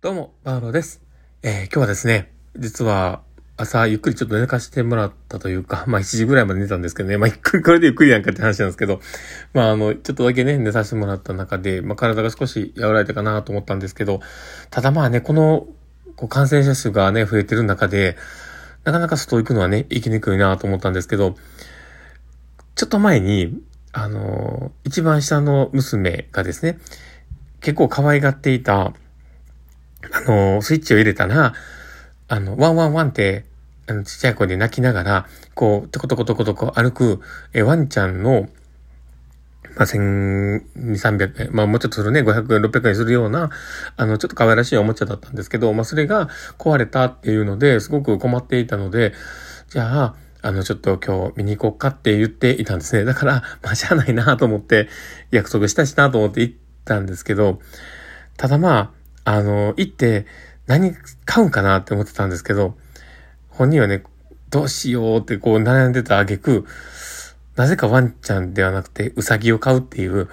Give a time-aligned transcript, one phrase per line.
[0.00, 1.02] どうも、パウローです。
[1.42, 3.22] えー今日はですね、実は
[3.56, 9.00] 朝ゆっくりちょっと寝かしてもらったというか、 まあ1時ぐらいまで寝たんですけどね、まあゆっくりこれでゆっくりやんかって話なんですけど、
[9.54, 14.20] まああの、ちょっとだけね、寝させてもらった中で、まあ体が少し和らいたかなと思ったんですけど、
[14.70, 15.66] ただまあね、この、
[16.14, 18.16] こう感染者数がね、増えてる中で、
[18.84, 21.34] なかなか外行くのはね、行きにくいなと思ったんですけど、
[22.76, 23.60] ちょっと前に、
[23.90, 26.78] あの、一番下の娘がですね、
[27.60, 28.92] 結構可愛がっていた、
[30.12, 31.54] あの、スイッチを入れたら、
[32.28, 33.44] あの、ワンワンワンって、
[33.86, 37.20] あの、ちっちゃい声で泣きながら、こう、トコトコトコトコ歩く、
[37.52, 38.48] え、ワンちゃんの、
[39.76, 43.50] まあ、千二三百円、まあ、もうちょっとするね、五百円、六百円するような、
[43.96, 49.14] あの、ちょっと可愛らしいおもちゃだったんですけど、まあ、それが壊れたっていうので、すごく困っていたので、
[49.68, 53.04] じゃあ、あの、ちょっと今日見に行こうかって言っていたんですね。
[53.04, 54.88] だから、まあ、しゃあないなと思って、
[55.30, 56.54] 約束したしなと思って行っ
[56.84, 57.60] たんですけど、
[58.36, 58.97] ただまあ、
[59.30, 60.24] あの、行って
[60.66, 60.94] 何
[61.26, 62.78] 買うんかなって思ってたんですけど、
[63.50, 64.02] 本人はね、
[64.48, 66.64] どうしようってこう悩んでた挙句、
[67.54, 70.28] なぜかワンちゃんではなくてウサギを買うっていう。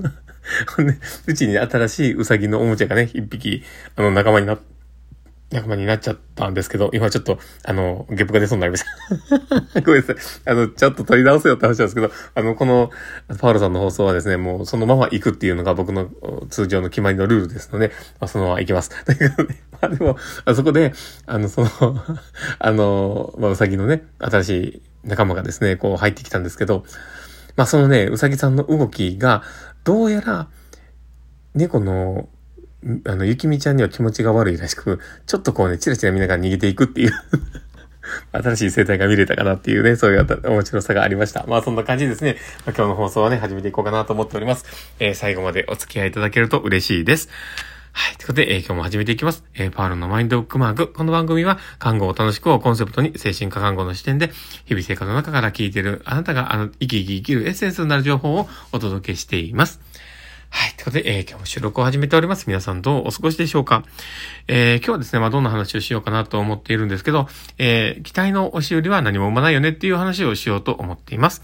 [0.74, 3.62] ほんで、うちに新しいウサギのおもちゃがね、一匹、
[3.96, 4.73] あの、仲間になって、
[5.54, 8.84] 仲間になっちゃったんですけど、今ちょっと、あの、ゲップが出そうになりまし
[9.72, 9.80] た。
[9.82, 10.16] ごめんなさい。
[10.46, 12.90] あの、ちょっと取り直せよって話なんですけど、あの、この、
[13.38, 16.10] パウロさんの放送はですね、もうそのまま行くっていうのが僕の
[16.50, 17.88] 通常の決まりのルールですので、
[18.20, 18.90] まあ、そのまま行きます。
[19.06, 20.92] ということで、まあでも、あそこで、
[21.26, 21.70] あの、その、
[22.58, 26.84] あの、まあ、うさぎのね、新しい仲間がですね、こう入ってきたんですけど、
[27.56, 29.42] まあ、そのね、うさぎさんの動きが、
[29.84, 30.48] どうやら、
[31.54, 32.28] 猫の、
[33.06, 37.12] あの、ゆきみちゃんには気持ちが悪いらしく、ちょっとこうね、チラチラ見ながら逃げていくっていう
[38.32, 41.44] 新しい生態が見れたかなっていうね、そういう面白さがありました。
[41.48, 44.66] まあそんな感じですね、まあ、今日の放送はね、始めていこうかなと思っております。
[44.98, 47.30] えー最後までお付き合いいただけると嬉しいです。
[47.92, 48.16] はい。
[48.16, 49.44] ということで、えー今日も始めていきます。
[49.54, 50.92] えーパウロのマインドブックマーク。
[50.92, 54.30] この番組は、看護を楽しくをコンセプトに、精神科看護の視点で、
[54.66, 59.80] 日々生活の中から聞いている、あなたが、あの、生き生き生きるエッセンスになる情報をお届けしています。
[60.56, 60.74] はい。
[60.74, 62.46] ということで、えー今日も収録を始めております。
[62.46, 63.82] 皆さんどうお過ごしでしょうか？
[64.46, 67.26] えー今日はですね、まあ、どんな話をしようかなと思っているんですけど、
[67.58, 71.42] えー期待の押し売りは何も生まないよねっていう話をしようと思っています。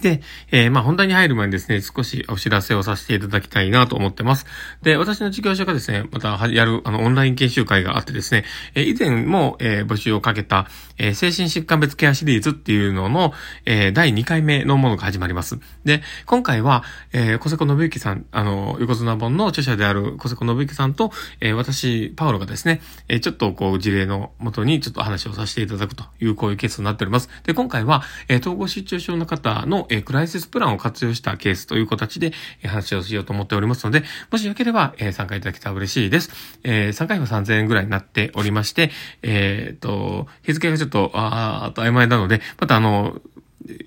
[0.00, 4.46] で、えーまあ本題に入る前にですね、少しお知らせをさせていただきたいなと思ってます。
[4.82, 8.44] で、私の事業所がですね、またやるあのオンライン研修会があってですね、
[8.74, 10.66] えー以前も、えー募集をかけた、
[10.98, 13.32] えー精神疾患別ケアシリーズっていうのの、
[13.66, 15.58] えー第2回目のものが始まります。
[15.84, 27.28] で、今回は、えー小瀬子信之さん、あの、横綱本の著者である小瀬子信之さんと、えー私、パウロがですね、えーちょっとこう事例のもとにちょっと話をさせていただくというこういうケースになっております。
[27.44, 36.30] で、今回は、えー統合失調症の方の、えクライシスプランを活用したケースという形で、え話をしようと思っておりますので、もしよければ、え参加いただけたら嬉しいです。
[36.62, 38.90] えー参加費は3000円ぐらいになっておりまして、
[39.22, 43.20] えっ、と、日付がちょっと、あーあと曖昧なので、またあの、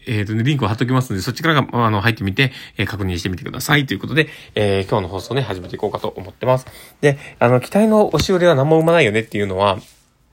[0.08, 3.86] えっ、とね、リンクを貼っときますので、そっちからが、あの、入ってみて、えー確認してみてください。
[3.86, 6.66] ということで、えー今日の放送ね、始めていこうかと思ってます。
[7.02, 9.78] で、あの、期待の押し売りは何も生まないよねっていうのは、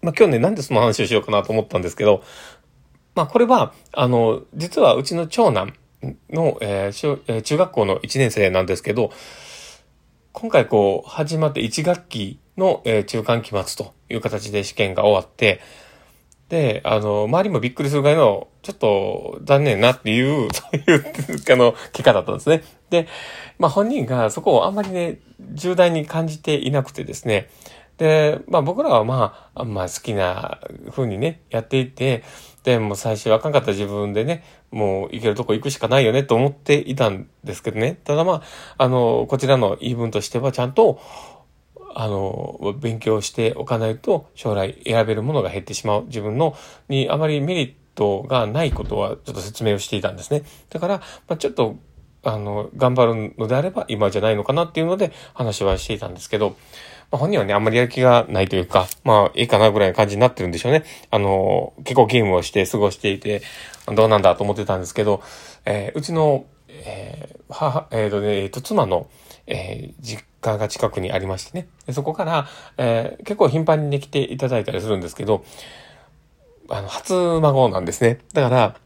[0.03, 2.23] まあ、今日ね、なんでその話をしようかなと思ったんですけど、
[3.15, 5.75] まあ、これは、あの、実はうちの長男
[6.31, 9.13] の、えー中学校の1年生なんですけど、
[10.33, 15.61] 今回こう、始まって1学期の、えー中間期末という形で試験が終わって、
[16.51, 21.05] で、あの、周りもびっくりするぐらいの、ちょっと残念なっていう、 そういう、
[21.53, 22.63] あの、結果だったんですね。
[22.91, 23.07] で、
[23.59, 25.21] まあ本人がそこをあんまりね、
[25.53, 27.49] 重大に感じていなくてですね、
[27.99, 30.59] で、まあ僕らはまあ、ま好きな
[30.91, 32.25] 風にね、やっていて、
[32.65, 37.99] で、も最初あかんかった自分でね、もう行けるとこ行くしかないよねと思っていたんですけどね。
[38.05, 38.43] ただま
[38.77, 41.01] あ、あの、こちらの言い分としてはちゃんと、
[41.95, 46.57] あの、勉強しておかないと将来選べるものが減ってしまう自分の
[46.89, 50.43] にあまりメリットがないことはちょっと説明をしていたんですね。
[50.69, 50.99] だから、
[51.29, 51.77] まあ、ちょっと、
[52.23, 56.57] あの、頑張るのであれば今じゃないのかなっていうので話はしていたんですけど、
[57.11, 60.85] まあ、本人はね、あんまりやる気がないというか、まあ、いいかなぐらいの感じになってるんでしょうね。
[61.11, 63.43] あの、結構ゲームをして過ごしていて、
[63.93, 65.23] どうなんだと思ってたんですけど、
[65.65, 69.09] えーうちの、えー母、えーとね、えーと、妻の、
[69.47, 71.69] えー実家が近くにありましてね。
[71.93, 72.47] そこから、
[72.79, 75.45] えー結構頻繁にね、来ていただいたりするんですけど、
[76.69, 78.21] あの、初孫なんですね。
[78.33, 78.77] だから、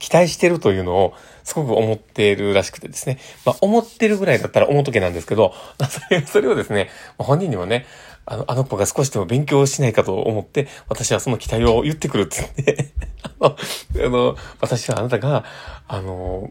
[0.00, 1.14] 期待してるというのを
[1.44, 3.18] すごく思っているらしくてですね。
[3.46, 5.54] まあ、思ってるぐらいだったら思っとけなんですけど、
[6.26, 7.86] それをですね、本人にもね、
[8.26, 12.92] あの、あの子が少しでも勉強しないかと思って、私はその期待を言ってくるって言って、
[13.40, 15.44] あの、私はあなたが、
[15.86, 16.50] あの、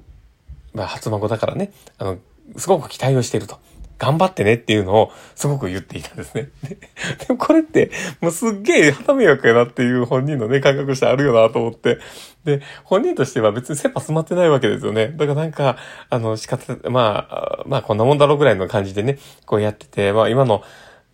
[0.73, 2.17] まあ、初孫だからね、あの、
[2.57, 3.59] すごく期待をしていると。
[3.99, 6.49] 頑張ってねっていうのをすごく言っていたんですね。
[7.27, 7.91] でもこれって、
[8.21, 11.99] もうすっげえ肌迷惑やなっていう本人のね、感覚としてあるよなと思って。
[12.45, 15.09] で、本人としては別に切羽詰まってないわけですよね。
[15.09, 15.75] だからなんか、
[16.09, 20.63] あの、仕方、まあ、まあこんなもんだろうぐらいの感じでね、こうやってて、まあ今の、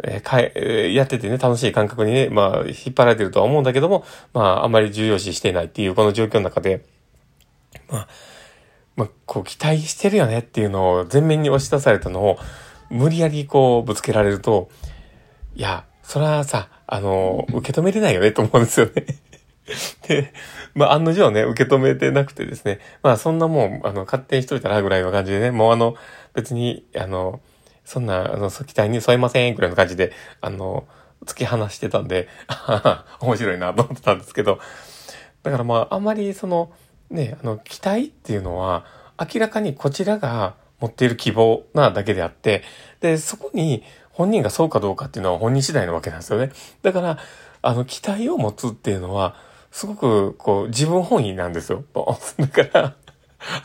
[0.03, 6.85] え、かえやっててね、楽しい感覚にね、まあ、引っ張られてるとは思うんだけども、まあ、あんまり重要視していないっていうこの状況の中で、
[7.89, 8.07] まあ、
[8.95, 12.39] まあ、こう期待してるよねっていうのを前面に押し出されたのを
[12.89, 14.69] 無理やりこうぶつけられると、
[15.55, 19.05] いや、それはさ、あの、受け止めれないよねと思うんですよね。
[20.07, 20.33] で、
[20.73, 25.95] まあ、案の定ね、受け止めてなくてですね、まあ、そんなもん、あの、勝手にしといたらぐらいの感じでね、もうあの、
[26.33, 27.41] 別に、あの、
[27.83, 30.11] そんな、あの、期待に添えませんぐらいの感じで、
[30.41, 30.85] あの、
[31.25, 32.27] 突き放してたんで、
[33.19, 34.59] 面白いなと思ってたんですけど、
[35.43, 36.71] だからまあ、あんまりその、
[37.09, 38.85] ね、あの、期待っていうのは、
[39.19, 42.63] 明らかにこちらが持っている希望なだけであって、
[42.99, 46.51] で、そこに本人がそうかどうかっていうのは本人次第なわけなんですよね。
[46.81, 47.17] だから、
[47.61, 49.35] あの、期待を持つっていうのは、
[49.71, 51.83] すごく、こう、自分本位なんですよ。
[52.39, 52.95] だから、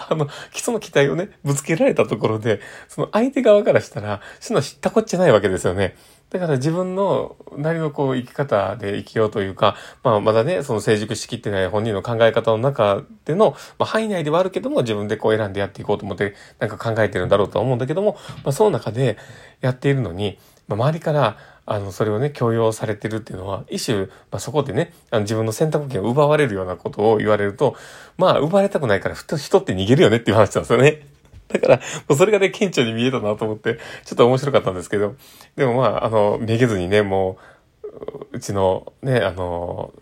[0.08, 5.96] あの、基礎の期待をね、ぶつけられたところで、その相手側からしたら、その知ったこっちゃないわけですよね。
[6.30, 19.18] だから自分のなりのこう生き方で生きようというか、まあまだね、その成熟しきってない本人の考え方の中での、まあ範囲内ではあるけども自分でこう選んでやっていこうと思ってなんか考えてるんだろうとは思うんだけども、まあその中で
[19.60, 20.38] やっているのに、
[20.68, 21.36] まあ周りから、
[21.66, 27.76] あの、それをね、強要されてるっていうのは、一種、まあ、そこでね、あの自分の選択権を奪われるようなことを言われると、
[28.18, 31.09] まあ、奪われたくないから、ふと人って逃げるよねっていう話なんですよね。
[31.52, 35.16] だから、もうそれがね、顕著に見えたなと思って、ちょっと面白かったんですけど、
[35.56, 37.38] でもまあ、あの、めげずにね、も
[37.82, 39.92] う、うちのね、あの、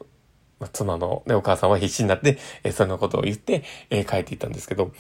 [0.73, 4.93] 妻のね、お母さんは必死になって、えそんなことを言って、え帰っていったんですけど、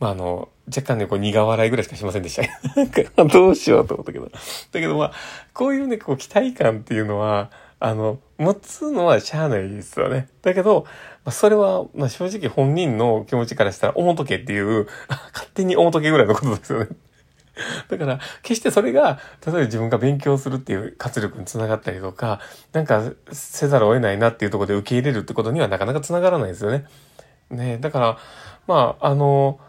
[0.00, 2.42] まあ、あの、若干ね、こう、苦笑いぐらいしかしませんでした。
[2.76, 4.26] なんか、どうしようと思ったけど。
[4.26, 4.30] だ
[4.72, 5.12] けどまあ、
[5.52, 10.28] こういうね、こう、期待感っていうのは、あの、持つのはしゃあないですよね。
[10.42, 10.84] だけど、
[11.24, 14.86] まあ、それは、まあ、正直本人の気持ちからしたら、思っとけっていう、
[15.32, 16.88] 勝手に思っとけぐらいのことですよね。
[17.88, 22.40] だから、決してそれが、例えば自分が勉強するっていう活力につながったりとか、
[22.72, 26.86] なんかせざるを得ないなっていうところで受け入れるってことにはなかなかつながらないですよね。
[27.50, 28.18] ねだから、
[28.66, 29.60] まあ、あの、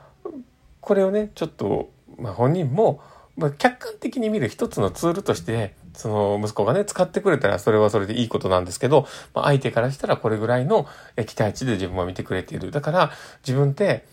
[0.81, 3.01] これをね、ちょっと、まあ本人も、
[3.37, 10.87] まあ、客観的に見る一つのツールとして、その息子がね、使ってくれたらそれはそれでいいことなんですけど、まあ、相手からしたらこれぐらいの
[11.17, 12.71] 期待値で自分は見てくれている。
[12.71, 13.11] だから
[13.45, 14.05] 自分って、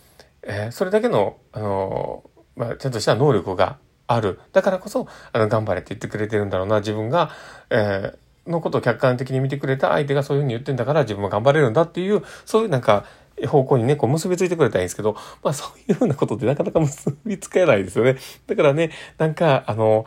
[0.43, 3.79] えー、それだけの、あのー、まあ、ちゃんとした能力が
[4.09, 4.41] ある。
[4.53, 6.81] だからこそ、あの、頑張れって言ってくれてるんだろうな。
[6.81, 7.31] 自分が、
[7.71, 13.05] えー、のことを客観的に見てくれた相手がそういうふうに言ってんだから自分は頑張れるんだっていう、そういうなんか、
[13.49, 18.17] 方向にね、こう結びついてくれたらいいんですけど、まあそういうふうなことってなかなか結びつけないですよね。
[18.47, 20.07] だからね、なんか、あの、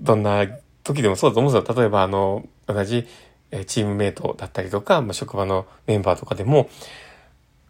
[0.00, 0.46] どんな
[0.84, 1.76] 時でもそうだと思うんですよ。
[1.76, 3.06] 例えば、あの、同じ
[3.66, 6.68] チームメイトだったりとか、まあ、職場のメンバーとかでも、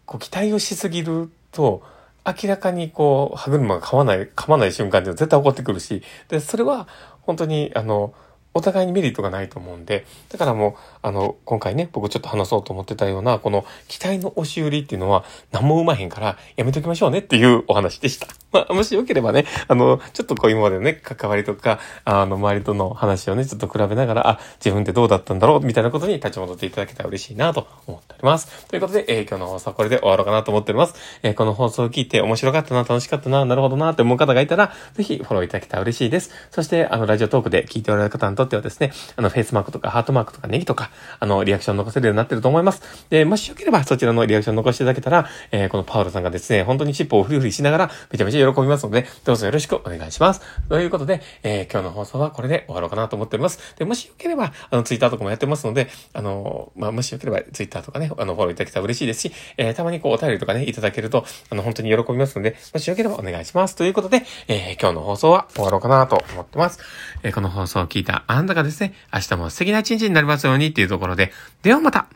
[0.06, 1.82] こう期待をしすぎると、
[2.26, 6.88] 明らかにこう、歯車が噛まない、噛まない瞬間って絶対起こってくるし、で、それは
[7.22, 8.12] 本当に、あの、
[8.52, 18.26] お互いにメリットがないと思うんで、だからもう、あの、今回ね、僕ちょっと話そうと思ってたような、この期待の押し売りっていうのは何も生まへんからやめときましょうねっていうお話でした。
[18.52, 28.66] まあ、もしよければね、あの、ちょっとこう今までのね、関わりとか、あの、周りとの話をね、ちょっと比べながら、あ、自分ってどうだったんだろうみたいなことに立ち戻っていただけたら嬉しいなと思っております。
[28.66, 30.94] ということで、えー、今日の放送はこれで終わろうかなと思っております。
[31.22, 36.32] えー、この放送を聞いて面白かったな、楽しかったな、なるほどなって思う方がいたら、ぜひフォローいただけたら嬉しいです。
[36.50, 42.82] そして、あの、ラジオトークで聞いておられる方とってはですね、あの、フェイスマークとかハートマークとかネギとか、あの、リアクション残せるようになってると思います。
[43.10, 50.40] で、もしよければそちらのリアクション残していただけたら、えー、このパウロさんがですね、本当に尻尾をフリフリしながら、めちゃめちゃ喜びますので、どうぞよろしくお願いします。
[50.68, 53.76] ということで、えー、今日の放送はこれで終わろうかなと思っております。
[53.76, 63.76] で、もしよければ、あの、ツイッターとかもやってますので、あの、まあ、もしよければツイッターとかね、あの、フォローいただけたら嬉しいですし、えー、たまにこう、お便りとかね、いただけると、あの、本当に喜びますので、もしよければお願いします。
[63.76, 66.80] ということで、えー、今日の放送は終わろうかなと思ってます。
[67.22, 71.32] えー、この放送を聞いたあなたがですね、明日も素敵な一日になりますようにっていうところで、
[71.62, 72.06] ではまた。